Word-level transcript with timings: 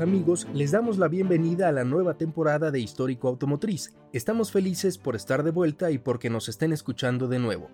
amigos, 0.00 0.46
les 0.54 0.70
damos 0.70 0.98
la 0.98 1.08
bienvenida 1.08 1.68
a 1.68 1.72
la 1.72 1.84
nueva 1.84 2.14
temporada 2.14 2.70
de 2.70 2.80
Histórico 2.80 3.28
Automotriz. 3.28 3.94
Estamos 4.12 4.50
felices 4.50 4.98
por 4.98 5.14
estar 5.14 5.42
de 5.42 5.50
vuelta 5.50 5.90
y 5.90 5.98
porque 5.98 6.30
nos 6.30 6.48
estén 6.48 6.72
escuchando 6.72 7.28
de 7.28 7.38
nuevo. 7.38 7.70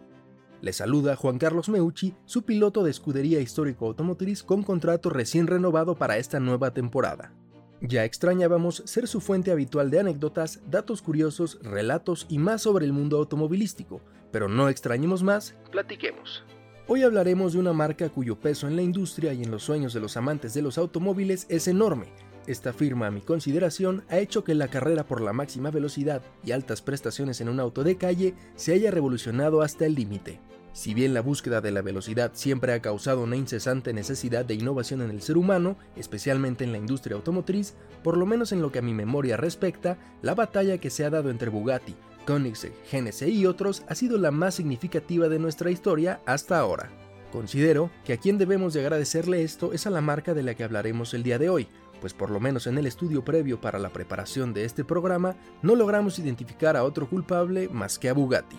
Les 0.61 0.77
saluda 0.77 1.17
Juan 1.17 1.39
Carlos 1.39 1.69
Meucci, 1.69 2.15
su 2.27 2.43
piloto 2.43 2.83
de 2.83 2.91
escudería 2.91 3.41
Histórico 3.41 3.87
Automotriz 3.87 4.43
con 4.43 4.63
contrato 4.63 5.09
recién 5.09 5.47
renovado 5.47 5.95
para 5.95 6.19
esta 6.19 6.41
nueva 6.41 6.73
temporada. 6.73 7.33
Ya 7.81 8.05
extrañábamos 8.05 8.83
ser 8.85 9.09
su 9.09 9.21
fuente 9.21 9.53
habitual 9.53 9.91
de 9.91 10.01
anécdotas, 10.01 10.61
datos 10.71 11.01
curiosos, 11.01 11.59
relatos 11.63 12.27
y 12.29 12.39
más 12.39 12.63
sobre 12.63 12.85
el 12.85 12.93
mundo 12.93 13.17
automovilístico, 13.17 14.03
pero 14.31 14.49
no 14.49 14.69
extrañemos 14.69 15.23
más, 15.23 15.57
platiquemos. 15.71 16.45
Hoy 16.93 17.05
hablaremos 17.05 17.53
de 17.53 17.61
una 17.61 17.73
marca 17.73 18.09
cuyo 18.09 18.35
peso 18.35 18.67
en 18.67 18.75
la 18.75 18.83
industria 18.83 19.33
y 19.33 19.45
en 19.45 19.53
los 19.53 19.63
sueños 19.63 19.95
de 19.95 20.01
los 20.01 20.17
amantes 20.17 20.55
de 20.55 20.61
los 20.61 20.77
automóviles 20.77 21.47
es 21.49 21.69
enorme. 21.69 22.07
Esta 22.49 22.73
firma, 22.73 23.07
a 23.07 23.11
mi 23.13 23.21
consideración, 23.21 24.03
ha 24.09 24.19
hecho 24.19 24.43
que 24.43 24.57
la 24.57 24.67
carrera 24.67 25.05
por 25.05 25.21
la 25.21 25.33
máxima 25.33 25.71
velocidad 25.71 26.21
y 26.45 26.51
altas 26.51 26.83
prestaciones 26.83 27.41
en 27.41 27.49
un 27.49 27.61
auto 27.61 27.85
de 27.85 27.97
calle 27.97 28.35
se 28.57 28.73
haya 28.73 28.91
revolucionado 28.91 29.63
hasta 29.63 29.87
el 29.87 29.95
límite. 29.95 30.41
Si 30.73 30.93
bien 30.93 31.15
la 31.15 31.23
búsqueda 31.23 31.61
de 31.61 31.71
la 31.71 31.81
velocidad 31.81 32.33
siempre 32.35 32.73
ha 32.73 32.83
causado 32.83 33.23
una 33.23 33.37
incesante 33.37 33.93
necesidad 33.93 34.45
de 34.45 34.55
innovación 34.55 35.01
en 35.01 35.11
el 35.11 35.23
ser 35.23 35.37
humano, 35.37 35.77
especialmente 35.95 36.65
en 36.65 36.73
la 36.73 36.79
industria 36.79 37.15
automotriz, 37.15 37.75
por 38.03 38.17
lo 38.17 38.27
menos 38.27 38.51
en 38.51 38.63
lo 38.63 38.73
que 38.73 38.81
a 38.81 38.83
mi 38.83 38.95
memoria 38.95 39.37
respecta, 39.37 39.97
la 40.23 40.35
batalla 40.35 40.79
que 40.79 40.91
se 40.91 41.05
ha 41.05 41.11
dado 41.11 41.31
entre 41.31 41.51
Bugatti, 41.51 41.95
Koenigsegg, 42.27 42.73
GNC 42.91 43.29
y 43.29 43.47
otros 43.47 43.83
ha 43.89 43.95
sido 43.95 44.19
la 44.19 44.31
más 44.31 44.55
significativa 44.55 45.29
de 45.29 45.39
nuestra 45.39 45.71
historia 45.71 46.21
hasta 46.27 46.59
ahora. 46.59 46.91
Considero 47.33 47.91
que 48.05 48.13
a 48.13 48.17
quien 48.17 48.39
debemos 48.39 48.75
de 48.75 48.81
agradecerle 48.81 49.43
esto 49.43 49.73
es 49.73 49.87
a 49.87 49.91
la 49.91 50.01
marca 50.01 50.35
de 50.35 50.43
la 50.43 50.55
que 50.55 50.65
hablaremos 50.65 51.15
el 51.15 51.23
día 51.23 51.39
de 51.39 51.49
hoy, 51.49 51.69
pues 52.01 52.15
por 52.15 52.31
lo 52.31 52.41
menos 52.41 52.67
en 52.67 52.79
el 52.79 52.87
estudio 52.87 53.25
previo 53.25 53.61
para 53.61 53.79
la 53.79 53.91
preparación 53.91 54.53
de 54.53 54.65
este 54.65 54.85
programa 54.85 55.37
no 55.63 55.77
logramos 55.77 56.19
identificar 56.19 56.77
a 56.77 56.85
otro 56.85 57.09
culpable 57.09 57.69
más 57.69 57.99
que 57.99 58.09
a 58.09 58.15
Bugatti. 58.15 58.59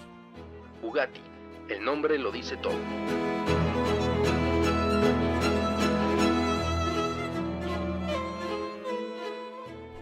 Bugatti, 0.82 1.22
el 1.70 1.84
nombre 1.84 2.18
lo 2.18 2.32
dice 2.32 2.56
todo. 2.58 2.74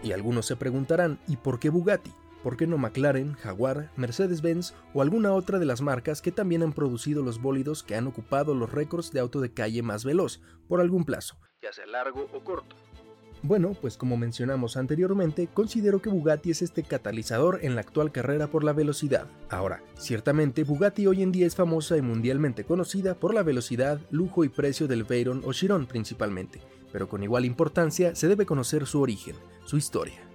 Y 0.02 0.12
algunos 0.12 0.46
se 0.46 0.56
preguntarán, 0.56 1.18
¿y 1.26 1.36
por 1.36 1.58
qué 1.58 1.68
Bugatti? 1.70 2.12
¿Por 2.42 2.56
qué 2.56 2.66
no 2.66 2.78
McLaren, 2.78 3.34
Jaguar, 3.34 3.90
Mercedes-Benz 3.96 4.74
o 4.94 5.02
alguna 5.02 5.32
otra 5.32 5.58
de 5.58 5.66
las 5.66 5.82
marcas 5.82 6.22
que 6.22 6.32
también 6.32 6.62
han 6.62 6.72
producido 6.72 7.22
los 7.22 7.40
bólidos 7.40 7.82
que 7.82 7.96
han 7.96 8.06
ocupado 8.06 8.54
los 8.54 8.72
récords 8.72 9.12
de 9.12 9.20
auto 9.20 9.40
de 9.40 9.52
calle 9.52 9.82
más 9.82 10.04
veloz 10.04 10.40
por 10.66 10.80
algún 10.80 11.04
plazo, 11.04 11.36
ya 11.62 11.72
sea 11.72 11.86
largo 11.86 12.28
o 12.32 12.42
corto? 12.42 12.76
Bueno, 13.42 13.74
pues 13.80 13.96
como 13.96 14.18
mencionamos 14.18 14.76
anteriormente, 14.76 15.48
considero 15.52 16.02
que 16.02 16.10
Bugatti 16.10 16.50
es 16.50 16.60
este 16.60 16.82
catalizador 16.82 17.60
en 17.62 17.74
la 17.74 17.80
actual 17.80 18.12
carrera 18.12 18.48
por 18.48 18.64
la 18.64 18.74
velocidad. 18.74 19.28
Ahora, 19.48 19.82
ciertamente 19.96 20.62
Bugatti 20.62 21.06
hoy 21.06 21.22
en 21.22 21.32
día 21.32 21.46
es 21.46 21.56
famosa 21.56 21.96
y 21.96 22.02
mundialmente 22.02 22.64
conocida 22.64 23.14
por 23.14 23.32
la 23.32 23.42
velocidad, 23.42 23.98
lujo 24.10 24.44
y 24.44 24.50
precio 24.50 24.88
del 24.88 25.04
Veyron 25.04 25.42
o 25.46 25.54
Chiron 25.54 25.86
principalmente, 25.86 26.60
pero 26.92 27.08
con 27.08 27.22
igual 27.22 27.46
importancia 27.46 28.14
se 28.14 28.28
debe 28.28 28.44
conocer 28.44 28.86
su 28.86 29.00
origen, 29.00 29.36
su 29.64 29.78
historia. 29.78 30.29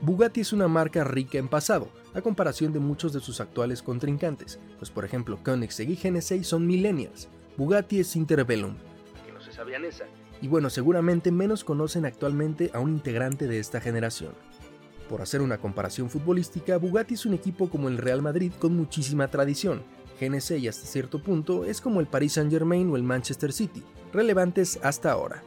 Bugatti 0.00 0.40
es 0.40 0.52
una 0.52 0.68
marca 0.68 1.04
rica 1.04 1.38
en 1.38 1.48
pasado, 1.48 1.88
a 2.14 2.20
comparación 2.20 2.72
de 2.72 2.78
muchos 2.78 3.12
de 3.12 3.20
sus 3.20 3.40
actuales 3.40 3.82
contrincantes, 3.82 4.58
pues 4.78 4.90
por 4.90 5.04
ejemplo 5.04 5.38
Koenigsegg 5.42 5.90
y 5.90 5.96
GN6 5.96 6.42
son 6.42 6.66
millennials, 6.66 7.28
Bugatti 7.56 8.00
es 8.00 8.14
interbellum, 8.16 8.74
que 9.24 9.32
no 9.32 9.40
se 9.40 9.52
sabían 9.52 9.84
esa, 9.84 10.04
y 10.42 10.48
bueno, 10.48 10.68
seguramente 10.68 11.30
menos 11.30 11.64
conocen 11.64 12.04
actualmente 12.04 12.70
a 12.74 12.80
un 12.80 12.90
integrante 12.90 13.46
de 13.46 13.58
esta 13.58 13.80
generación. 13.80 14.32
Por 15.08 15.22
hacer 15.22 15.40
una 15.40 15.58
comparación 15.58 16.10
futbolística, 16.10 16.76
Bugatti 16.76 17.14
es 17.14 17.24
un 17.26 17.34
equipo 17.34 17.70
como 17.70 17.88
el 17.88 17.98
Real 17.98 18.20
Madrid 18.20 18.52
con 18.58 18.76
muchísima 18.76 19.28
tradición, 19.28 19.82
GN6 20.20 20.68
hasta 20.68 20.86
cierto 20.86 21.22
punto 21.22 21.64
es 21.64 21.80
como 21.80 22.00
el 22.00 22.06
Paris 22.06 22.34
Saint 22.34 22.50
Germain 22.50 22.90
o 22.90 22.96
el 22.96 23.02
Manchester 23.02 23.52
City, 23.52 23.82
relevantes 24.12 24.78
hasta 24.82 25.10
ahora. 25.12 25.42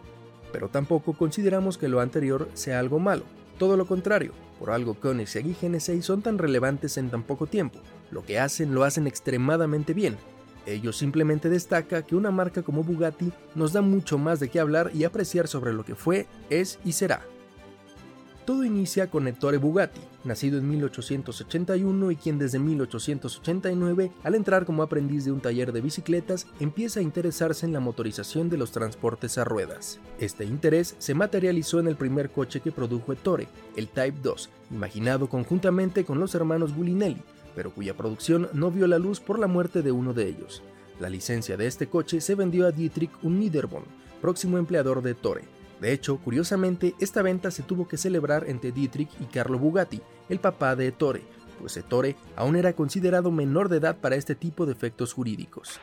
Pero 0.52 0.69
tampoco 0.69 1.13
consideramos 1.13 1.78
que 1.78 1.88
lo 1.88 2.00
anterior 2.00 2.50
sea 2.53 2.80
algo 2.80 3.00
malo, 3.00 3.24
todo 3.57 3.78
lo 3.78 3.85
contrario, 3.85 4.31
por 4.59 4.72
algo 4.72 4.95
Koenigsegg 4.95 5.47
y 5.47 5.56
GN6 5.56 6.01
son 6.01 6.22
tan 6.22 6.38
relevantes 6.38 6.97
en 6.97 7.09
tan 7.09 7.23
poco 7.23 7.47
tiempo. 7.47 7.79
Lo 8.12 8.23
que 8.23 8.40
hacen 8.40 8.73
lo 8.73 8.84
hacen 8.84 9.07
extremadamente 9.07 9.94
bien. 9.94 10.18
Ello 10.66 10.91
simplemente 10.91 11.50
destaca 11.50 12.01
que 12.01 12.16
una 12.16 12.31
marca 12.31 12.62
como 12.62 12.84
Bugatti 12.84 13.31
nos 13.56 13.73
da 13.73 13.81
mucho 13.81 14.18
más 14.18 14.40
de 14.40 14.50
qué 14.50 14.59
hablar 14.59 14.91
y 14.94 15.06
apreciar 15.06 15.47
sobre 15.47 15.73
lo 15.73 15.85
que 15.85 15.95
fue, 15.95 16.28
es 16.50 16.79
y 16.84 16.91
será. 16.91 17.22
Todo 18.47 18.63
inicia 18.63 19.09
con 19.09 19.28
Ettore 19.28 19.58
Bugatti, 19.58 20.00
nacido 20.24 20.58
en 20.58 20.69
1881 20.69 22.12
y 22.12 22.16
quien 22.16 22.40
desde 22.40 22.59
1889, 22.59 24.13
al 24.24 24.35
entrar 24.35 24.66
como 24.66 24.84
aprendiz 24.84 25.25
de 25.25 25.34
un 25.34 25.41
taller 25.41 25.74
de 25.74 25.81
bicicletas, 25.81 26.47
empieza 26.62 27.02
a 27.02 27.03
interesarse 27.03 27.66
en 27.66 27.74
la 27.74 27.81
motorización 27.81 28.50
de 28.50 28.56
los 28.56 28.72
transportes 28.72 29.38
a 29.38 29.44
ruedas. 29.44 30.00
Este 30.18 30.46
interés 30.46 30.96
se 30.97 31.13
materializó 31.13 31.81
en 31.81 31.88
el 31.88 31.97
primer 31.97 32.30
coche 32.30 32.62
que 32.62 32.72
produjo 32.72 33.12
Ettore, 33.12 33.50
el 33.75 33.90
Type 33.90 34.19
2, 34.24 34.50
imaginado 34.72 35.28
conjuntamente 35.28 36.06
con 36.06 36.22
los 36.22 36.34
hermanos 36.34 36.74
Gulinelli, 36.74 37.22
pero 37.53 37.74
cuya 37.74 37.97
producción 37.97 38.47
no 38.53 38.72
vio 38.72 38.88
la 38.88 38.97
luz 38.97 39.19
por 39.19 39.40
la 39.40 39.47
muerte 39.47 39.81
de 39.81 39.91
uno 39.91 40.13
de 40.13 40.25
ellos. 40.25 40.63
La 41.02 41.09
licencia 41.09 41.57
de 41.57 41.68
este 41.68 41.88
coche 41.88 42.22
se 42.22 42.36
vendió 42.36 42.66
a 42.66 42.72
Dietrich 42.72 43.12
Unniederborn, 43.24 43.84
próximo 44.22 44.57
empleador 44.57 45.02
de 45.02 45.12
Ettore, 45.12 45.56
de 45.82 45.94
hecho, 45.94 46.18
curiosamente, 46.18 46.96
esta 47.00 47.22
venta 47.22 47.52
se 47.52 47.64
tuvo 47.64 47.88
que 47.88 47.98
celebrar 47.98 48.50
entre 48.50 48.72
Dietrich 48.72 49.10
y 49.20 49.26
Carlo 49.26 49.60
Bugatti, 49.60 50.02
el 50.30 50.40
papá 50.40 50.76
de 50.76 50.88
Ettore, 50.88 51.24
pues 51.60 51.78
Ettore 51.78 52.16
aún 52.36 52.56
era 52.56 52.74
considerado 52.74 53.32
menor 53.32 53.70
de 53.70 53.78
edad 53.78 53.98
para 53.98 54.16
este 54.16 54.36
tipo 54.36 54.66
de 54.66 54.74
efectos 54.74 55.14
jurídicos. 55.14 55.80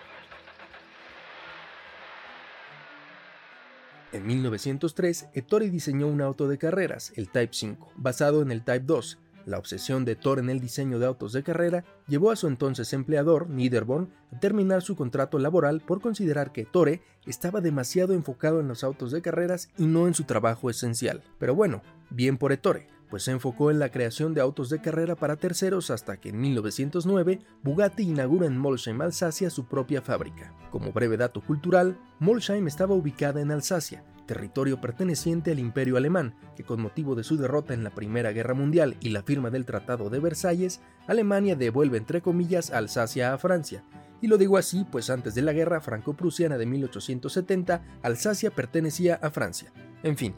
En 4.13 4.27
1903, 4.27 5.27
Ettore 5.33 5.71
diseñó 5.71 6.07
un 6.07 6.21
auto 6.21 6.47
de 6.47 6.59
carreras, 6.59 7.13
el 7.17 7.29
Type 7.29 7.53
5, 7.53 7.93
basado 7.97 8.43
en 8.43 8.53
el 8.53 8.63
Type 8.63 8.85
2, 8.85 9.19
la 9.47 9.59
obsesión 9.59 10.05
de 10.05 10.17
Thor 10.17 10.39
en 10.39 10.51
el 10.51 10.61
diseño 10.61 10.99
de 10.99 11.07
autos 11.07 11.33
de 11.33 11.43
carrera 11.43 11.85
llevó 12.07 12.31
a 12.31 12.37
su 12.37 12.47
entonces 12.47 12.93
empleador, 12.93 13.49
Niederborn, 13.49 14.11
a 14.33 14.41
terminar 14.41 14.83
su 14.83 14.97
contrato 14.97 15.39
laboral 15.39 15.81
por 15.81 16.01
considerar 16.01 16.53
que 16.53 16.65
Tore 16.65 17.03
estaba 17.27 17.61
demasiado 17.61 18.15
enfocado 18.15 18.61
en 18.61 18.69
los 18.69 18.85
autos 18.85 19.11
de 19.11 19.23
carreras 19.23 19.71
y 19.79 19.87
no 19.87 20.07
en 20.07 20.15
su 20.15 20.25
trabajo 20.25 20.71
esencial. 20.71 21.23
Pero 21.39 21.55
bueno, 21.55 21.83
bien 22.11 22.39
por 22.39 22.53
Ettore, 22.53 22.87
pues 23.11 23.23
se 23.23 23.31
enfocó 23.31 23.71
en 23.71 23.79
la 23.79 23.91
creación 23.91 24.35
de 24.35 24.41
autos 24.41 24.71
de 24.71 24.81
carrera 24.81 25.15
para 25.15 25.37
terceros 25.37 25.91
hasta 25.91 26.17
que 26.17 26.31
en 26.31 26.41
1909 26.41 27.41
Bugatti 27.63 28.03
inaugura 28.03 28.47
en 28.47 28.59
Molsheim, 28.59 29.01
Alsacia, 29.01 29.51
su 29.51 29.67
propia 29.67 30.03
fábrica. 30.03 30.53
Como 30.71 30.93
breve 30.93 31.17
dato 31.17 31.41
cultural, 31.41 31.99
Molsheim 32.19 32.67
estaba 32.67 32.95
ubicada 32.95 33.41
en 33.41 33.53
Alsacia, 33.53 34.05
territorio 34.25 34.81
perteneciente 34.81 35.53
al 35.53 35.59
Imperio 35.59 35.97
Alemán, 35.97 36.35
que 36.57 36.65
con 36.65 36.81
motivo 36.81 37.15
de 37.15 37.25
su 37.25 37.37
derrota 37.37 37.75
en 37.75 37.85
la 37.85 37.91
Primera 37.91 38.33
Guerra 38.33 38.55
Mundial 38.55 38.97
y 39.01 39.11
la 39.11 39.23
firma 39.23 39.51
del 39.51 39.65
Tratado 39.65 40.11
de 40.11 40.21
Versalles, 40.21 40.81
Alemania 41.07 41.57
devuelve 41.57 41.99
entre 41.99 42.21
comillas 42.21 42.71
Alsacia 42.71 43.33
a 43.33 43.39
Francia. 43.39 43.85
Y 44.21 44.27
lo 44.27 44.39
digo 44.39 44.57
así, 44.57 44.87
pues 44.91 45.11
antes 45.11 45.35
de 45.35 45.43
la 45.43 45.53
Guerra 45.53 45.81
Franco-Prusiana 45.81 46.57
de 46.57 46.67
1870, 46.67 47.83
Alsacia 48.03 48.51
pertenecía 48.51 49.17
a 49.17 49.31
Francia. 49.31 49.73
En 50.03 50.17
fin, 50.17 50.35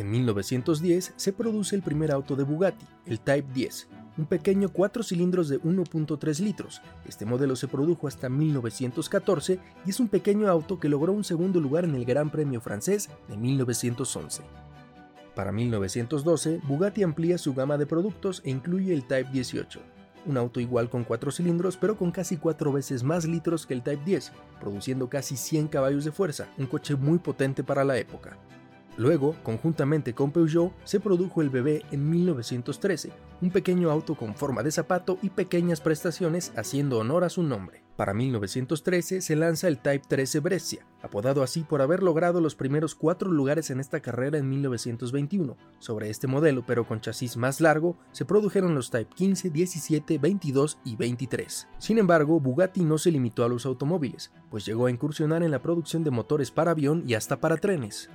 en 0.00 0.10
1910 0.10 1.12
se 1.14 1.32
produce 1.32 1.76
el 1.76 1.82
primer 1.82 2.10
auto 2.10 2.34
de 2.34 2.44
Bugatti, 2.44 2.86
el 3.06 3.20
Type 3.20 3.52
10, 3.52 3.88
un 4.16 4.24
pequeño 4.24 4.70
4 4.70 5.02
cilindros 5.02 5.48
de 5.48 5.60
1.3 5.60 6.40
litros. 6.40 6.80
Este 7.06 7.26
modelo 7.26 7.54
se 7.54 7.68
produjo 7.68 8.08
hasta 8.08 8.30
1914 8.30 9.58
y 9.84 9.90
es 9.90 10.00
un 10.00 10.08
pequeño 10.08 10.48
auto 10.48 10.80
que 10.80 10.88
logró 10.88 11.12
un 11.12 11.22
segundo 11.22 11.60
lugar 11.60 11.84
en 11.84 11.94
el 11.94 12.06
Gran 12.06 12.30
Premio 12.30 12.60
francés 12.62 13.10
de 13.28 13.36
1911. 13.36 14.42
Para 15.34 15.52
1912, 15.52 16.60
Bugatti 16.64 17.02
amplía 17.02 17.36
su 17.36 17.54
gama 17.54 17.76
de 17.76 17.86
productos 17.86 18.40
e 18.44 18.50
incluye 18.50 18.94
el 18.94 19.04
Type 19.04 19.30
18, 19.30 19.80
un 20.26 20.36
auto 20.38 20.60
igual 20.60 20.88
con 20.88 21.04
4 21.04 21.30
cilindros 21.30 21.76
pero 21.76 21.96
con 21.96 22.10
casi 22.10 22.38
4 22.38 22.72
veces 22.72 23.02
más 23.02 23.26
litros 23.26 23.66
que 23.66 23.74
el 23.74 23.82
Type 23.82 24.04
10, 24.04 24.32
produciendo 24.60 25.10
casi 25.10 25.36
100 25.36 25.68
caballos 25.68 26.06
de 26.06 26.12
fuerza, 26.12 26.48
un 26.56 26.66
coche 26.66 26.96
muy 26.96 27.18
potente 27.18 27.62
para 27.62 27.84
la 27.84 27.98
época. 27.98 28.38
Luego, 29.00 29.34
conjuntamente 29.42 30.12
con 30.12 30.30
Peugeot, 30.30 30.74
se 30.84 31.00
produjo 31.00 31.40
el 31.40 31.48
BB 31.48 31.84
en 31.90 32.10
1913, 32.10 33.10
un 33.40 33.50
pequeño 33.50 33.90
auto 33.90 34.14
con 34.14 34.34
forma 34.34 34.62
de 34.62 34.70
zapato 34.70 35.18
y 35.22 35.30
pequeñas 35.30 35.80
prestaciones 35.80 36.52
haciendo 36.54 36.98
honor 36.98 37.24
a 37.24 37.30
su 37.30 37.42
nombre. 37.42 37.82
Para 37.96 38.12
1913 38.12 39.22
se 39.22 39.36
lanza 39.36 39.68
el 39.68 39.78
Type 39.78 40.04
13 40.06 40.40
Brescia, 40.40 40.86
apodado 41.00 41.42
así 41.42 41.62
por 41.62 41.80
haber 41.80 42.02
logrado 42.02 42.42
los 42.42 42.54
primeros 42.54 42.94
cuatro 42.94 43.30
lugares 43.30 43.70
en 43.70 43.80
esta 43.80 44.00
carrera 44.00 44.36
en 44.36 44.50
1921. 44.50 45.56
Sobre 45.78 46.10
este 46.10 46.26
modelo, 46.26 46.62
pero 46.66 46.86
con 46.86 47.00
chasis 47.00 47.38
más 47.38 47.62
largo, 47.62 47.96
se 48.12 48.26
produjeron 48.26 48.74
los 48.74 48.90
Type 48.90 49.14
15, 49.14 49.48
17, 49.48 50.18
22 50.18 50.78
y 50.84 50.96
23. 50.96 51.68
Sin 51.78 51.96
embargo, 51.96 52.38
Bugatti 52.38 52.84
no 52.84 52.98
se 52.98 53.10
limitó 53.10 53.46
a 53.46 53.48
los 53.48 53.64
automóviles, 53.64 54.30
pues 54.50 54.66
llegó 54.66 54.84
a 54.84 54.90
incursionar 54.90 55.42
en 55.42 55.52
la 55.52 55.62
producción 55.62 56.04
de 56.04 56.10
motores 56.10 56.50
para 56.50 56.72
avión 56.72 57.02
y 57.06 57.14
hasta 57.14 57.40
para 57.40 57.56
trenes. 57.56 58.10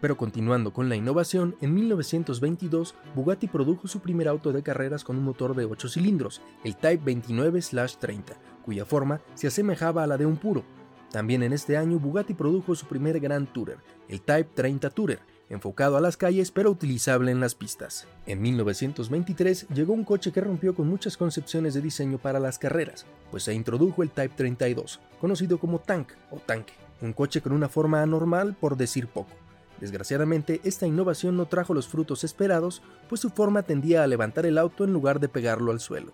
Pero 0.00 0.16
continuando 0.16 0.72
con 0.72 0.88
la 0.88 0.96
innovación, 0.96 1.56
en 1.60 1.74
1922 1.74 2.94
Bugatti 3.14 3.48
produjo 3.48 3.86
su 3.86 4.00
primer 4.00 4.28
auto 4.28 4.52
de 4.52 4.62
carreras 4.62 5.04
con 5.04 5.16
un 5.16 5.24
motor 5.24 5.54
de 5.54 5.66
8 5.66 5.88
cilindros, 5.88 6.40
el 6.64 6.76
Type 6.76 7.04
29-30, 7.04 8.22
cuya 8.64 8.84
forma 8.84 9.20
se 9.34 9.46
asemejaba 9.46 10.02
a 10.02 10.06
la 10.06 10.16
de 10.16 10.26
un 10.26 10.36
puro. 10.36 10.64
También 11.10 11.42
en 11.42 11.52
este 11.52 11.76
año 11.76 11.98
Bugatti 11.98 12.34
produjo 12.34 12.74
su 12.74 12.86
primer 12.86 13.20
Grand 13.20 13.52
Tourer, 13.52 13.78
el 14.08 14.22
Type 14.22 14.50
30 14.54 14.90
Tourer, 14.90 15.20
enfocado 15.50 15.96
a 15.96 16.00
las 16.00 16.16
calles 16.16 16.50
pero 16.50 16.70
utilizable 16.70 17.32
en 17.32 17.40
las 17.40 17.54
pistas. 17.54 18.06
En 18.26 18.40
1923 18.40 19.68
llegó 19.74 19.92
un 19.92 20.04
coche 20.04 20.32
que 20.32 20.40
rompió 20.40 20.74
con 20.74 20.88
muchas 20.88 21.16
concepciones 21.16 21.74
de 21.74 21.82
diseño 21.82 22.16
para 22.18 22.40
las 22.40 22.58
carreras, 22.58 23.04
pues 23.30 23.42
se 23.42 23.52
introdujo 23.52 24.02
el 24.02 24.10
Type 24.10 24.34
32, 24.36 25.00
conocido 25.20 25.58
como 25.58 25.80
Tank 25.80 26.12
o 26.30 26.36
Tanque, 26.36 26.72
un 27.02 27.12
coche 27.12 27.42
con 27.42 27.52
una 27.52 27.68
forma 27.68 28.00
anormal 28.00 28.54
por 28.54 28.76
decir 28.76 29.08
poco. 29.08 29.32
Desgraciadamente, 29.80 30.60
esta 30.64 30.86
innovación 30.86 31.36
no 31.36 31.46
trajo 31.46 31.72
los 31.72 31.88
frutos 31.88 32.22
esperados, 32.24 32.82
pues 33.08 33.20
su 33.20 33.30
forma 33.30 33.62
tendía 33.62 34.02
a 34.02 34.06
levantar 34.06 34.44
el 34.46 34.58
auto 34.58 34.84
en 34.84 34.92
lugar 34.92 35.20
de 35.20 35.28
pegarlo 35.28 35.72
al 35.72 35.80
suelo. 35.80 36.12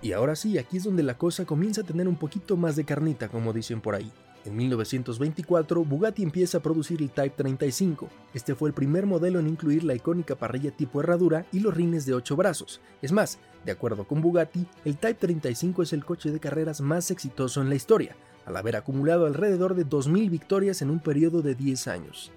Y 0.00 0.12
ahora 0.12 0.36
sí, 0.36 0.58
aquí 0.58 0.76
es 0.76 0.84
donde 0.84 1.02
la 1.02 1.18
cosa 1.18 1.44
comienza 1.44 1.80
a 1.80 1.84
tener 1.84 2.06
un 2.06 2.16
poquito 2.16 2.56
más 2.56 2.76
de 2.76 2.84
carnita, 2.84 3.28
como 3.28 3.52
dicen 3.52 3.80
por 3.80 3.96
ahí. 3.96 4.12
En 4.44 4.56
1924, 4.56 5.84
Bugatti 5.84 6.22
empieza 6.22 6.58
a 6.58 6.62
producir 6.62 7.02
el 7.02 7.10
Type 7.10 7.34
35. 7.36 8.08
Este 8.32 8.54
fue 8.54 8.68
el 8.68 8.74
primer 8.74 9.06
modelo 9.06 9.40
en 9.40 9.48
incluir 9.48 9.82
la 9.82 9.96
icónica 9.96 10.36
parrilla 10.36 10.70
tipo 10.70 11.00
herradura 11.00 11.46
y 11.52 11.58
los 11.58 11.74
rines 11.74 12.06
de 12.06 12.14
8 12.14 12.36
brazos. 12.36 12.80
Es 13.02 13.10
más, 13.10 13.40
de 13.64 13.72
acuerdo 13.72 14.06
con 14.06 14.22
Bugatti, 14.22 14.66
el 14.84 14.96
Type 14.96 15.14
35 15.14 15.82
es 15.82 15.92
el 15.92 16.04
coche 16.04 16.30
de 16.30 16.38
carreras 16.38 16.80
más 16.80 17.10
exitoso 17.10 17.60
en 17.60 17.68
la 17.68 17.74
historia, 17.74 18.16
al 18.46 18.56
haber 18.56 18.76
acumulado 18.76 19.26
alrededor 19.26 19.74
de 19.74 19.84
2.000 19.84 20.30
victorias 20.30 20.80
en 20.80 20.90
un 20.90 21.00
periodo 21.00 21.42
de 21.42 21.56
10 21.56 21.88
años. 21.88 22.32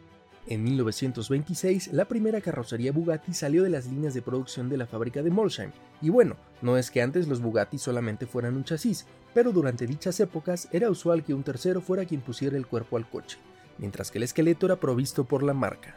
En 0.51 0.65
1926, 0.65 1.94
la 1.94 2.03
primera 2.03 2.42
carrocería 2.42 2.92
Bugatti 2.92 3.33
salió 3.33 3.63
de 3.63 3.69
las 3.69 3.86
líneas 3.86 4.13
de 4.13 4.21
producción 4.21 4.68
de 4.68 4.75
la 4.75 4.86
fábrica 4.86 5.24
de 5.24 5.31
Molsheim. 5.31 5.71
Y 6.01 6.09
bueno, 6.09 6.36
no 6.62 6.75
es 6.75 6.92
que 6.92 7.01
antes 7.01 7.30
los 7.30 7.39
Bugatti 7.39 7.77
solamente 7.77 8.25
fueran 8.25 8.57
un 8.57 8.65
chasis, 8.65 9.06
pero 9.33 9.53
durante 9.53 9.88
dichas 9.88 10.19
épocas 10.19 10.68
era 10.74 10.89
usual 10.89 11.24
que 11.24 11.33
un 11.33 11.44
tercero 11.44 11.80
fuera 11.80 12.03
quien 12.03 12.19
pusiera 12.19 12.57
el 12.57 12.68
cuerpo 12.68 12.98
al 12.98 13.09
coche, 13.09 13.38
mientras 13.77 14.12
que 14.12 14.18
el 14.18 14.25
esqueleto 14.25 14.65
era 14.65 14.75
provisto 14.75 15.24
por 15.24 15.42
la 15.42 15.53
marca. 15.53 15.95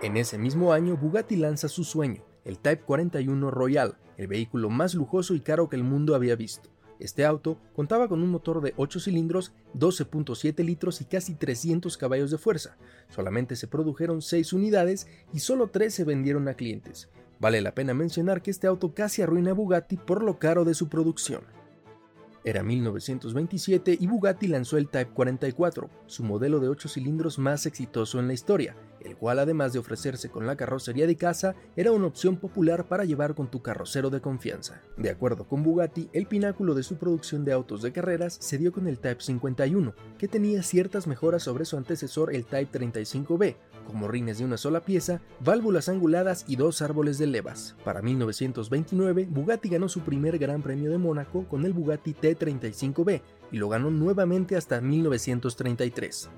En 0.00 0.16
ese 0.16 0.38
mismo 0.38 0.72
año, 0.72 0.96
Bugatti 0.96 1.36
lanza 1.36 1.68
su 1.68 1.84
sueño, 1.84 2.22
el 2.46 2.58
Type 2.58 2.84
41 2.84 3.50
Royal, 3.50 3.98
el 4.16 4.28
vehículo 4.28 4.70
más 4.70 4.94
lujoso 4.94 5.34
y 5.34 5.40
caro 5.40 5.68
que 5.68 5.76
el 5.76 5.84
mundo 5.84 6.14
había 6.14 6.36
visto. 6.36 6.73
Este 7.04 7.26
auto 7.26 7.58
contaba 7.76 8.08
con 8.08 8.22
un 8.22 8.30
motor 8.30 8.62
de 8.62 8.72
8 8.78 8.98
cilindros, 8.98 9.52
12.7 9.74 10.64
litros 10.64 11.02
y 11.02 11.04
casi 11.04 11.34
300 11.34 11.98
caballos 11.98 12.30
de 12.30 12.38
fuerza. 12.38 12.78
Solamente 13.10 13.56
se 13.56 13.66
produjeron 13.66 14.22
6 14.22 14.54
unidades 14.54 15.06
y 15.30 15.40
solo 15.40 15.68
3 15.68 15.92
se 15.92 16.04
vendieron 16.04 16.48
a 16.48 16.54
clientes. 16.54 17.10
Vale 17.38 17.60
la 17.60 17.74
pena 17.74 17.92
mencionar 17.92 18.40
que 18.40 18.50
este 18.50 18.66
auto 18.66 18.94
casi 18.94 19.20
arruina 19.20 19.50
a 19.50 19.52
Bugatti 19.52 19.98
por 19.98 20.22
lo 20.22 20.38
caro 20.38 20.64
de 20.64 20.72
su 20.72 20.88
producción. 20.88 21.42
Era 22.42 22.62
1927 22.62 23.98
y 24.00 24.06
Bugatti 24.06 24.46
lanzó 24.46 24.78
el 24.78 24.88
Type 24.88 25.10
44, 25.12 25.90
su 26.06 26.24
modelo 26.24 26.58
de 26.58 26.68
8 26.68 26.88
cilindros 26.88 27.38
más 27.38 27.66
exitoso 27.66 28.18
en 28.18 28.28
la 28.28 28.32
historia, 28.32 28.76
el 29.04 29.16
cual 29.16 29.38
además 29.38 29.72
de 29.72 29.78
ofrecerse 29.78 30.30
con 30.30 30.46
la 30.46 30.56
carrocería 30.56 31.06
de 31.06 31.16
casa, 31.16 31.54
era 31.76 31.92
una 31.92 32.06
opción 32.06 32.36
popular 32.36 32.88
para 32.88 33.04
llevar 33.04 33.34
con 33.34 33.50
tu 33.50 33.62
carrocero 33.62 34.10
de 34.10 34.20
confianza. 34.20 34.82
De 34.96 35.10
acuerdo 35.10 35.46
con 35.46 35.62
Bugatti, 35.62 36.08
el 36.12 36.26
pináculo 36.26 36.74
de 36.74 36.82
su 36.82 36.96
producción 36.96 37.44
de 37.44 37.52
autos 37.52 37.82
de 37.82 37.92
carreras 37.92 38.36
se 38.40 38.58
dio 38.58 38.72
con 38.72 38.88
el 38.88 38.98
Type 38.98 39.22
51, 39.22 39.94
que 40.18 40.28
tenía 40.28 40.62
ciertas 40.62 41.06
mejoras 41.06 41.42
sobre 41.42 41.64
su 41.64 41.76
antecesor 41.76 42.34
el 42.34 42.44
Type 42.44 42.78
35B, 42.78 43.56
como 43.86 44.08
rines 44.08 44.38
de 44.38 44.44
una 44.44 44.56
sola 44.56 44.80
pieza, 44.80 45.20
válvulas 45.40 45.88
anguladas 45.88 46.44
y 46.48 46.56
dos 46.56 46.82
árboles 46.82 47.18
de 47.18 47.26
levas. 47.26 47.76
Para 47.84 48.02
1929, 48.02 49.28
Bugatti 49.30 49.68
ganó 49.68 49.88
su 49.88 50.00
primer 50.00 50.38
Gran 50.38 50.62
Premio 50.62 50.90
de 50.90 50.98
Mónaco 50.98 51.46
con 51.48 51.64
el 51.64 51.72
Bugatti 51.72 52.14
T35B 52.14 53.22
y 53.52 53.58
lo 53.58 53.68
ganó 53.68 53.90
nuevamente 53.90 54.56
hasta 54.56 54.80
1933. 54.80 56.30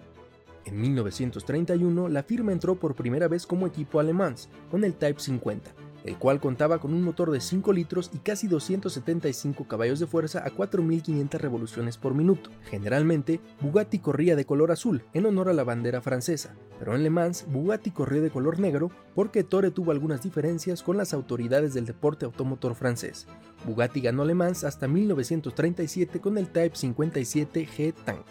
En 0.66 0.80
1931, 0.80 2.08
la 2.08 2.24
firma 2.24 2.50
entró 2.50 2.74
por 2.74 2.96
primera 2.96 3.28
vez 3.28 3.46
como 3.46 3.68
equipo 3.68 4.00
alemán, 4.00 4.34
con 4.68 4.82
el 4.82 4.94
Type 4.94 5.20
50, 5.20 5.70
el 6.02 6.18
cual 6.18 6.40
contaba 6.40 6.80
con 6.80 6.92
un 6.92 7.04
motor 7.04 7.30
de 7.30 7.40
5 7.40 7.72
litros 7.72 8.10
y 8.12 8.18
casi 8.18 8.48
275 8.48 9.68
caballos 9.68 10.00
de 10.00 10.08
fuerza 10.08 10.40
a 10.44 10.50
4.500 10.50 11.38
revoluciones 11.38 11.96
por 11.98 12.14
minuto. 12.14 12.50
Generalmente, 12.68 13.38
Bugatti 13.60 14.00
corría 14.00 14.34
de 14.34 14.44
color 14.44 14.72
azul, 14.72 15.04
en 15.14 15.26
honor 15.26 15.50
a 15.50 15.52
la 15.52 15.62
bandera 15.62 16.00
francesa, 16.00 16.56
pero 16.80 16.96
en 16.96 17.04
Le 17.04 17.10
Mans, 17.10 17.46
Bugatti 17.46 17.92
corrió 17.92 18.20
de 18.20 18.30
color 18.30 18.58
negro 18.58 18.90
porque 19.14 19.44
Tore 19.44 19.70
tuvo 19.70 19.92
algunas 19.92 20.20
diferencias 20.24 20.82
con 20.82 20.96
las 20.96 21.14
autoridades 21.14 21.74
del 21.74 21.86
deporte 21.86 22.24
automotor 22.24 22.74
francés. 22.74 23.28
Bugatti 23.64 24.00
ganó 24.00 24.24
Le 24.24 24.34
Mans 24.34 24.64
hasta 24.64 24.88
1937 24.88 26.20
con 26.20 26.38
el 26.38 26.48
Type 26.48 26.74
57 26.74 27.68
G 27.68 27.94
Tank. 28.04 28.26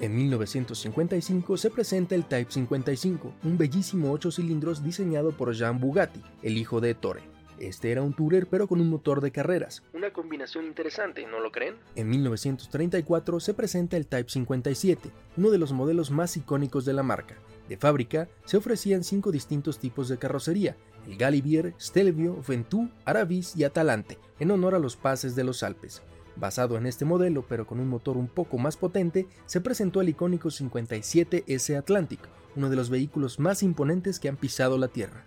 En 0.00 0.16
1955 0.16 1.56
se 1.56 1.70
presenta 1.70 2.16
el 2.16 2.24
Type 2.24 2.50
55, 2.50 3.32
un 3.44 3.56
bellísimo 3.56 4.10
8 4.10 4.32
cilindros 4.32 4.82
diseñado 4.82 5.30
por 5.30 5.54
Jean 5.54 5.78
Bugatti, 5.78 6.20
el 6.42 6.58
hijo 6.58 6.80
de 6.80 6.90
Ettore. 6.90 7.22
Este 7.60 7.92
era 7.92 8.02
un 8.02 8.12
Tourer 8.12 8.48
pero 8.48 8.66
con 8.66 8.80
un 8.80 8.90
motor 8.90 9.20
de 9.20 9.30
carreras. 9.30 9.84
Una 9.92 10.12
combinación 10.12 10.64
interesante, 10.64 11.24
¿no 11.26 11.38
lo 11.38 11.52
creen? 11.52 11.76
En 11.94 12.08
1934 12.08 13.38
se 13.38 13.54
presenta 13.54 13.96
el 13.96 14.06
Type 14.06 14.28
57, 14.28 15.10
uno 15.36 15.50
de 15.50 15.58
los 15.58 15.72
modelos 15.72 16.10
más 16.10 16.36
icónicos 16.36 16.84
de 16.84 16.92
la 16.92 17.04
marca. 17.04 17.36
De 17.68 17.76
fábrica 17.76 18.28
se 18.44 18.56
ofrecían 18.56 19.04
cinco 19.04 19.30
distintos 19.30 19.78
tipos 19.78 20.08
de 20.08 20.18
carrocería, 20.18 20.76
el 21.06 21.16
Galibier, 21.16 21.74
Stelvio, 21.80 22.42
Ventú, 22.46 22.90
Aravis 23.04 23.54
y 23.56 23.62
Atalante, 23.62 24.18
en 24.40 24.50
honor 24.50 24.74
a 24.74 24.80
los 24.80 24.96
pases 24.96 25.36
de 25.36 25.44
los 25.44 25.62
Alpes. 25.62 26.02
Basado 26.36 26.76
en 26.76 26.86
este 26.86 27.04
modelo, 27.04 27.44
pero 27.48 27.66
con 27.66 27.80
un 27.80 27.88
motor 27.88 28.16
un 28.16 28.28
poco 28.28 28.58
más 28.58 28.76
potente, 28.76 29.26
se 29.46 29.60
presentó 29.60 30.00
el 30.00 30.08
icónico 30.08 30.48
57S 30.48 31.76
Atlantic, 31.76 32.20
uno 32.56 32.70
de 32.70 32.76
los 32.76 32.90
vehículos 32.90 33.38
más 33.38 33.62
imponentes 33.62 34.18
que 34.18 34.28
han 34.28 34.36
pisado 34.36 34.78
la 34.78 34.88
Tierra. 34.88 35.24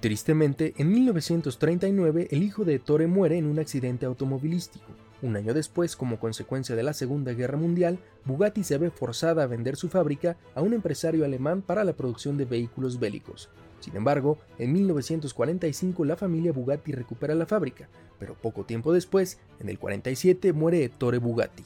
Tristemente, 0.00 0.74
en 0.78 0.90
1939 0.90 2.26
el 2.32 2.42
hijo 2.42 2.64
de 2.64 2.74
Ettore 2.74 3.06
muere 3.06 3.38
en 3.38 3.46
un 3.46 3.60
accidente 3.60 4.04
automovilístico. 4.04 4.86
Un 5.22 5.36
año 5.36 5.54
después, 5.54 5.94
como 5.94 6.18
consecuencia 6.18 6.74
de 6.74 6.82
la 6.82 6.92
Segunda 6.92 7.32
Guerra 7.32 7.56
Mundial, 7.56 8.00
Bugatti 8.24 8.64
se 8.64 8.78
ve 8.78 8.90
forzada 8.90 9.44
a 9.44 9.46
vender 9.46 9.76
su 9.76 9.88
fábrica 9.88 10.36
a 10.56 10.60
un 10.60 10.72
empresario 10.72 11.24
alemán 11.24 11.62
para 11.62 11.84
la 11.84 11.92
producción 11.92 12.36
de 12.36 12.44
vehículos 12.44 12.98
bélicos. 12.98 13.48
Sin 13.82 13.96
embargo, 13.96 14.38
en 14.58 14.72
1945 14.72 16.04
la 16.04 16.14
familia 16.14 16.52
Bugatti 16.52 16.92
recupera 16.92 17.34
la 17.34 17.46
fábrica, 17.46 17.88
pero 18.20 18.34
poco 18.34 18.64
tiempo 18.64 18.92
después, 18.92 19.40
en 19.58 19.68
el 19.68 19.80
47, 19.80 20.52
muere 20.52 20.84
Ettore 20.84 21.18
Bugatti. 21.18 21.64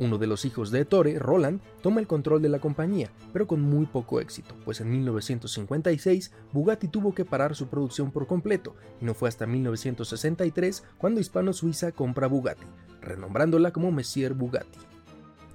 Uno 0.00 0.18
de 0.18 0.26
los 0.26 0.44
hijos 0.44 0.72
de 0.72 0.80
Ettore, 0.80 1.20
Roland, 1.20 1.60
toma 1.80 2.00
el 2.00 2.08
control 2.08 2.42
de 2.42 2.48
la 2.48 2.58
compañía, 2.58 3.12
pero 3.32 3.46
con 3.46 3.60
muy 3.60 3.86
poco 3.86 4.20
éxito, 4.20 4.56
pues 4.64 4.80
en 4.80 4.90
1956 4.90 6.32
Bugatti 6.52 6.88
tuvo 6.88 7.14
que 7.14 7.24
parar 7.24 7.54
su 7.54 7.68
producción 7.68 8.10
por 8.10 8.26
completo, 8.26 8.74
y 9.00 9.04
no 9.04 9.14
fue 9.14 9.28
hasta 9.28 9.46
1963 9.46 10.82
cuando 10.98 11.20
Hispano 11.20 11.52
Suiza 11.52 11.92
compra 11.92 12.26
Bugatti, 12.26 12.66
renombrándola 13.02 13.70
como 13.70 13.92
Messier 13.92 14.34
Bugatti. 14.34 14.80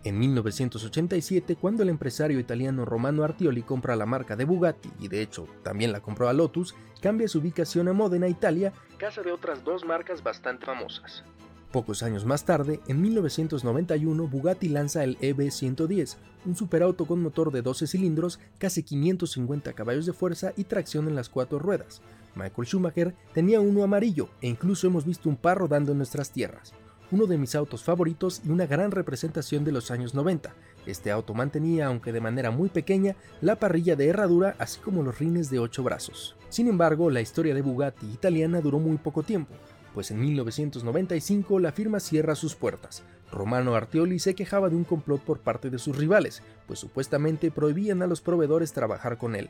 En 0.05 0.17
1987, 0.17 1.57
cuando 1.57 1.83
el 1.83 1.89
empresario 1.89 2.39
italiano 2.39 2.85
Romano 2.85 3.23
Artioli 3.23 3.63
compra 3.63 3.97
la 3.97 4.05
marca 4.05 4.37
de 4.37 4.45
Bugatti, 4.45 4.89
y 4.97 5.09
de 5.09 5.21
hecho 5.21 5.45
también 5.61 5.91
la 5.91 5.99
compró 5.99 6.29
a 6.29 6.33
Lotus, 6.33 6.73
cambia 7.01 7.27
su 7.27 7.39
ubicación 7.39 7.89
a 7.89 7.93
Modena, 7.93 8.29
Italia, 8.29 8.71
casa 8.97 9.21
de 9.21 9.33
otras 9.33 9.63
dos 9.65 9.83
marcas 9.83 10.23
bastante 10.23 10.65
famosas. 10.65 11.25
Pocos 11.73 12.01
años 12.01 12.25
más 12.25 12.45
tarde, 12.45 12.79
en 12.87 13.01
1991, 13.01 14.27
Bugatti 14.27 14.69
lanza 14.69 15.03
el 15.03 15.19
EB110, 15.19 16.15
un 16.45 16.55
superauto 16.55 17.05
con 17.05 17.21
motor 17.21 17.51
de 17.51 17.61
12 17.61 17.85
cilindros, 17.85 18.39
casi 18.57 18.83
550 18.83 19.73
caballos 19.73 20.05
de 20.05 20.13
fuerza 20.13 20.53
y 20.55 20.63
tracción 20.63 21.09
en 21.09 21.15
las 21.15 21.29
cuatro 21.29 21.59
ruedas. 21.59 22.01
Michael 22.35 22.67
Schumacher 22.67 23.15
tenía 23.33 23.59
uno 23.59 23.83
amarillo 23.83 24.29
e 24.41 24.47
incluso 24.47 24.87
hemos 24.87 25.05
visto 25.05 25.27
un 25.27 25.35
par 25.35 25.57
rodando 25.57 25.91
en 25.91 25.97
nuestras 25.97 26.31
tierras 26.31 26.73
uno 27.11 27.25
de 27.25 27.37
mis 27.37 27.55
autos 27.55 27.83
favoritos 27.83 28.41
y 28.45 28.49
una 28.49 28.67
gran 28.67 28.91
representación 28.91 29.63
de 29.63 29.71
los 29.71 29.91
años 29.91 30.13
90. 30.13 30.53
Este 30.85 31.11
auto 31.11 31.33
mantenía, 31.33 31.87
aunque 31.87 32.11
de 32.11 32.21
manera 32.21 32.51
muy 32.51 32.69
pequeña, 32.69 33.15
la 33.41 33.57
parrilla 33.57 33.95
de 33.95 34.07
herradura 34.07 34.55
así 34.59 34.79
como 34.79 35.03
los 35.03 35.19
rines 35.19 35.49
de 35.49 35.59
8 35.59 35.83
brazos. 35.83 36.35
Sin 36.49 36.67
embargo, 36.67 37.09
la 37.09 37.21
historia 37.21 37.53
de 37.53 37.61
Bugatti 37.61 38.07
italiana 38.07 38.61
duró 38.61 38.79
muy 38.79 38.97
poco 38.97 39.23
tiempo, 39.23 39.53
pues 39.93 40.11
en 40.11 40.19
1995 40.19 41.59
la 41.59 41.71
firma 41.71 41.99
cierra 41.99 42.35
sus 42.35 42.55
puertas. 42.55 43.03
Romano 43.31 43.75
Artioli 43.75 44.19
se 44.19 44.33
quejaba 44.35 44.69
de 44.69 44.75
un 44.75 44.83
complot 44.83 45.21
por 45.21 45.39
parte 45.39 45.69
de 45.69 45.77
sus 45.77 45.97
rivales, 45.97 46.41
pues 46.67 46.79
supuestamente 46.79 47.51
prohibían 47.51 48.01
a 48.01 48.07
los 48.07 48.21
proveedores 48.21 48.73
trabajar 48.73 49.17
con 49.17 49.35
él. 49.35 49.49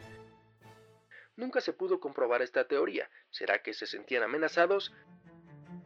Nunca 1.37 1.61
se 1.61 1.71
pudo 1.71 2.01
comprobar 2.01 2.41
esta 2.41 2.67
teoría. 2.67 3.09
¿Será 3.29 3.61
que 3.61 3.73
se 3.73 3.87
sentían 3.87 4.23
amenazados? 4.23 4.93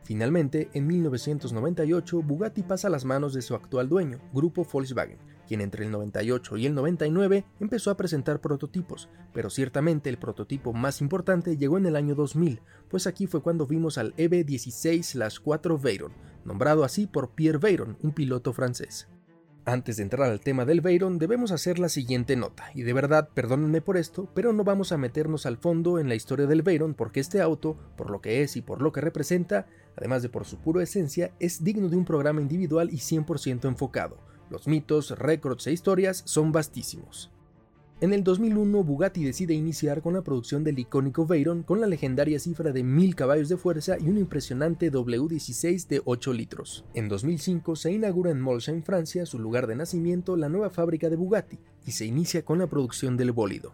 Finalmente, 0.03 0.69
en 0.73 0.85
1998, 0.85 2.21
Bugatti 2.21 2.61
pasa 2.61 2.87
a 2.87 2.91
las 2.91 3.05
manos 3.05 3.33
de 3.33 3.41
su 3.41 3.55
actual 3.55 3.87
dueño, 3.87 4.19
Grupo 4.33 4.67
Volkswagen, 4.69 5.17
quien 5.47 5.61
entre 5.61 5.85
el 5.85 5.91
98 5.91 6.57
y 6.57 6.65
el 6.65 6.75
99 6.75 7.45
empezó 7.61 7.89
a 7.89 7.95
presentar 7.95 8.41
prototipos, 8.41 9.07
pero 9.33 9.49
ciertamente 9.49 10.09
el 10.09 10.17
prototipo 10.17 10.73
más 10.73 10.99
importante 10.99 11.55
llegó 11.55 11.77
en 11.77 11.85
el 11.85 11.95
año 11.95 12.15
2000, 12.15 12.61
pues 12.89 13.07
aquí 13.07 13.27
fue 13.27 13.41
cuando 13.41 13.65
vimos 13.65 13.97
al 13.97 14.13
EV16-4 14.17 15.81
Veyron, 15.81 16.11
nombrado 16.43 16.83
así 16.83 17.07
por 17.07 17.29
Pierre 17.31 17.59
Veyron, 17.59 17.97
un 18.01 18.11
piloto 18.11 18.51
francés. 18.51 19.07
Antes 19.65 19.95
de 19.95 20.03
entrar 20.03 20.29
al 20.29 20.41
tema 20.41 20.65
del 20.65 20.81
Veyron, 20.81 21.19
debemos 21.19 21.53
hacer 21.53 21.79
la 21.79 21.87
siguiente 21.87 22.35
nota, 22.35 22.65
y 22.75 22.81
de 22.81 22.91
verdad, 22.91 23.29
perdónenme 23.33 23.79
por 23.79 23.95
esto, 23.95 24.27
pero 24.33 24.51
no 24.51 24.65
vamos 24.65 24.91
a 24.91 24.97
meternos 24.97 25.45
al 25.45 25.55
fondo 25.55 25.99
en 25.99 26.09
la 26.09 26.15
historia 26.15 26.47
del 26.47 26.63
Veyron 26.63 26.93
porque 26.93 27.21
este 27.21 27.39
auto, 27.39 27.77
por 27.95 28.09
lo 28.09 28.19
que 28.19 28.41
es 28.41 28.57
y 28.57 28.61
por 28.61 28.81
lo 28.81 28.91
que 28.91 28.99
representa, 28.99 29.67
además 29.95 30.21
de 30.21 30.27
por 30.27 30.43
su 30.43 30.57
pura 30.57 30.83
esencia, 30.83 31.31
es 31.39 31.63
digno 31.63 31.87
de 31.87 31.95
un 31.95 32.03
programa 32.03 32.41
individual 32.41 32.89
y 32.91 32.97
100% 32.97 33.65
enfocado. 33.69 34.17
Los 34.49 34.67
mitos, 34.67 35.17
récords 35.17 35.65
e 35.67 35.71
historias 35.71 36.23
son 36.25 36.51
vastísimos. 36.51 37.31
En 38.03 38.11
el 38.11 38.21
2001, 38.21 38.83
Bugatti 38.83 39.23
decide 39.23 39.53
iniciar 39.53 40.01
con 40.01 40.13
la 40.13 40.23
producción 40.23 40.65
del 40.65 40.77
icónico 40.77 41.25
Veyron 41.25 41.63
con 41.63 41.79
la 41.79 41.87
legendaria 41.87 42.37
cifra 42.37 42.73
de 42.73 42.83
1000 42.83 43.15
caballos 43.15 43.47
de 43.47 43.55
fuerza 43.55 43.95
y 43.97 44.09
un 44.09 44.17
impresionante 44.17 44.91
W16 44.91 45.87
de 45.87 46.01
8 46.03 46.33
litros. 46.33 46.83
En 46.95 47.07
2005 47.07 47.77
se 47.77 47.93
inaugura 47.93 48.31
en 48.31 48.41
Molsheim, 48.41 48.83
Francia, 48.83 49.25
su 49.25 49.39
lugar 49.39 49.67
de 49.67 49.77
nacimiento, 49.77 50.35
la 50.35 50.49
nueva 50.49 50.69
fábrica 50.69 51.09
de 51.09 51.15
Bugatti 51.15 51.59
y 51.85 51.93
se 51.93 52.03
inicia 52.03 52.43
con 52.43 52.59
la 52.59 52.67
producción 52.67 53.15
del 53.15 53.31
bólido. 53.31 53.73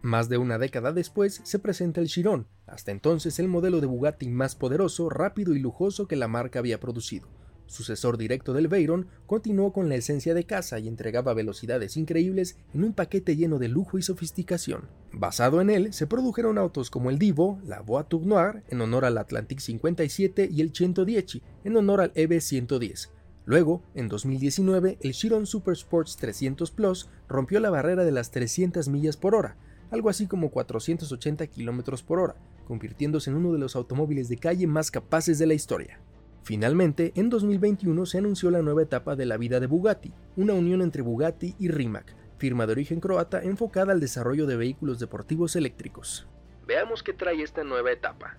Más 0.00 0.30
de 0.30 0.38
una 0.38 0.56
década 0.56 0.92
después 0.92 1.42
se 1.44 1.58
presenta 1.58 2.00
el 2.00 2.06
Chiron, 2.06 2.46
hasta 2.66 2.92
entonces 2.92 3.38
el 3.40 3.48
modelo 3.48 3.82
de 3.82 3.88
Bugatti 3.88 4.30
más 4.30 4.56
poderoso, 4.56 5.10
rápido 5.10 5.54
y 5.54 5.58
lujoso 5.58 6.08
que 6.08 6.16
la 6.16 6.28
marca 6.28 6.60
había 6.60 6.80
producido 6.80 7.28
sucesor 7.66 8.18
directo 8.18 8.52
del 8.52 8.68
Veyron, 8.68 9.08
continuó 9.26 9.72
con 9.72 9.88
la 9.88 9.96
esencia 9.96 10.34
de 10.34 10.44
casa 10.44 10.78
y 10.78 10.88
entregaba 10.88 11.34
velocidades 11.34 11.96
increíbles 11.96 12.56
en 12.74 12.84
un 12.84 12.92
paquete 12.92 13.36
lleno 13.36 13.58
de 13.58 13.68
lujo 13.68 13.98
y 13.98 14.02
sofisticación. 14.02 14.88
Basado 15.12 15.60
en 15.60 15.70
él, 15.70 15.92
se 15.92 16.06
produjeron 16.06 16.58
autos 16.58 16.90
como 16.90 17.10
el 17.10 17.18
Divo, 17.18 17.60
la 17.64 17.80
Voiture 17.80 18.26
Noire, 18.26 18.62
en 18.68 18.80
honor 18.80 19.04
al 19.04 19.18
Atlantic 19.18 19.60
57, 19.60 20.48
y 20.50 20.60
el 20.60 20.74
110 20.74 21.40
en 21.64 21.76
honor 21.76 22.00
al 22.00 22.12
EV 22.14 22.40
110. 22.40 23.10
Luego, 23.46 23.82
en 23.94 24.08
2019, 24.08 24.98
el 25.00 25.12
Chiron 25.12 25.46
Super 25.46 25.72
Sports 25.74 26.16
300 26.16 26.70
Plus 26.72 27.08
rompió 27.28 27.60
la 27.60 27.70
barrera 27.70 28.04
de 28.04 28.10
las 28.10 28.30
300 28.32 28.88
millas 28.88 29.16
por 29.16 29.34
hora, 29.34 29.56
algo 29.90 30.10
así 30.10 30.26
como 30.26 30.50
480 30.50 31.46
km 31.46 32.02
por 32.02 32.18
hora, 32.18 32.36
convirtiéndose 32.66 33.30
en 33.30 33.36
uno 33.36 33.52
de 33.52 33.60
los 33.60 33.76
automóviles 33.76 34.28
de 34.28 34.38
calle 34.38 34.66
más 34.66 34.90
capaces 34.90 35.38
de 35.38 35.46
la 35.46 35.54
historia. 35.54 36.00
Finalmente, 36.46 37.10
en 37.16 37.28
2021 37.28 38.06
se 38.06 38.18
anunció 38.18 38.52
la 38.52 38.62
nueva 38.62 38.80
etapa 38.80 39.16
de 39.16 39.26
la 39.26 39.36
vida 39.36 39.58
de 39.58 39.66
Bugatti, 39.66 40.12
una 40.36 40.54
unión 40.54 40.80
entre 40.80 41.02
Bugatti 41.02 41.56
y 41.58 41.66
Rimac, 41.66 42.14
firma 42.38 42.66
de 42.66 42.72
origen 42.72 43.00
croata 43.00 43.42
enfocada 43.42 43.90
al 43.90 43.98
desarrollo 43.98 44.46
de 44.46 44.54
vehículos 44.54 45.00
deportivos 45.00 45.56
eléctricos. 45.56 46.28
Veamos 46.64 47.02
qué 47.02 47.12
trae 47.12 47.42
esta 47.42 47.64
nueva 47.64 47.90
etapa. 47.90 48.38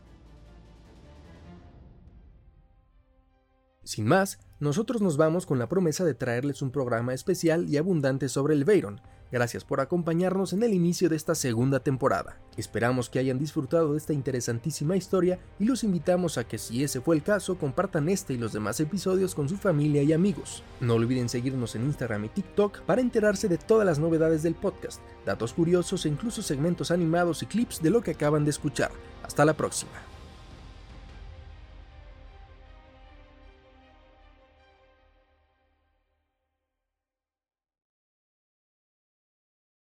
Sin 3.84 4.06
más, 4.06 4.40
nosotros 4.62 5.02
nos 5.02 5.18
vamos 5.18 5.46
con 5.46 5.60
la 5.60 5.68
promesa 5.68 6.06
de 6.06 6.14
traerles 6.14 6.62
un 6.62 6.72
programa 6.72 7.14
especial 7.14 7.68
y 7.68 7.76
abundante 7.76 8.30
sobre 8.30 8.54
el 8.54 8.64
Veyron, 8.64 9.02
Gracias 9.32 9.66
por 9.66 9.82
acompañarnos 9.82 10.54
en 10.54 10.64
el 10.64 10.74
inicio 10.74 11.10
de 11.10 11.18
esta 11.18 11.36
segunda 11.36 11.82
temporada. 11.82 12.38
Esperamos 12.56 13.10
que 13.10 13.20
hayan 13.20 13.38
disfrutado 13.38 13.92
de 13.92 13.98
esta 13.98 14.14
interesantísima 14.14 14.96
historia 14.96 15.40
y 15.60 15.66
los 15.66 15.84
invitamos 15.84 16.38
a 16.38 16.46
que 16.46 16.58
si 16.58 16.84
ese 16.84 17.02
fue 17.02 17.16
el 17.16 17.24
caso 17.24 17.58
compartan 17.58 18.08
este 18.08 18.34
y 18.34 18.38
los 18.38 18.54
demás 18.54 18.80
episodios 18.80 19.36
con 19.36 19.50
su 19.50 19.58
familia 19.58 20.02
y 20.04 20.14
amigos. 20.14 20.64
No 20.80 20.96
olviden 20.96 21.28
seguirnos 21.28 21.76
en 21.76 21.84
Instagram 21.84 22.26
y 22.26 22.30
TikTok 22.30 22.82
para 22.82 23.02
enterarse 23.02 23.50
de 23.50 23.58
todas 23.58 23.86
las 23.86 24.00
novedades 24.00 24.44
del 24.44 24.56
podcast, 24.56 25.02
datos 25.26 25.54
curiosos 25.54 26.06
e 26.06 26.10
incluso 26.10 26.42
segmentos 26.42 26.92
animados 26.92 27.44
y 27.44 27.48
clips 27.48 27.82
de 27.82 27.90
lo 27.90 28.02
que 28.02 28.12
acaban 28.12 28.46
de 28.46 28.52
escuchar. 28.52 28.92
Hasta 29.24 29.44
la 29.44 29.56
próxima. 29.56 30.17